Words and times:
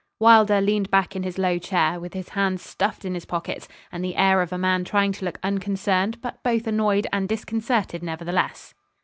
Wylder 0.19 0.61
leaned 0.61 0.89
back 0.89 1.15
in 1.15 1.21
his 1.21 1.37
low 1.37 1.59
chair, 1.59 1.99
with 1.99 2.15
his 2.15 2.29
hands 2.29 2.63
stuffed 2.63 3.05
in 3.05 3.13
his 3.13 3.25
pockets, 3.25 3.67
and 3.91 4.03
the 4.03 4.15
air 4.15 4.41
of 4.41 4.51
a 4.51 4.57
man 4.57 4.83
trying 4.83 5.11
to 5.11 5.25
look 5.25 5.37
unconcerned, 5.43 6.19
but 6.21 6.41
both 6.41 6.65
annoyed 6.65 7.05
and 7.13 7.29
disconcerted 7.29 8.01
nevertheless. 8.01 8.73